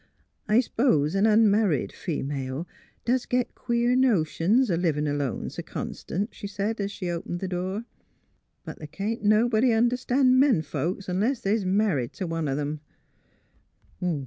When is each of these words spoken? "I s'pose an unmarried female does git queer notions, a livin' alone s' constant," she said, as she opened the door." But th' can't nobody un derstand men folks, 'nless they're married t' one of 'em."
"I 0.55 0.61
s'pose 0.61 1.13
an 1.13 1.27
unmarried 1.27 1.91
female 1.91 2.67
does 3.05 3.27
git 3.27 3.53
queer 3.53 3.95
notions, 3.95 4.71
a 4.71 4.75
livin' 4.75 5.05
alone 5.05 5.45
s' 5.45 5.59
constant," 5.63 6.33
she 6.33 6.47
said, 6.47 6.81
as 6.81 6.91
she 6.91 7.07
opened 7.11 7.39
the 7.39 7.47
door." 7.47 7.85
But 8.65 8.79
th' 8.79 8.91
can't 8.91 9.21
nobody 9.23 9.71
un 9.71 9.91
derstand 9.91 10.31
men 10.39 10.63
folks, 10.63 11.05
'nless 11.05 11.41
they're 11.43 11.63
married 11.67 12.13
t' 12.13 12.23
one 12.25 12.47
of 12.47 12.57
'em." 12.57 12.79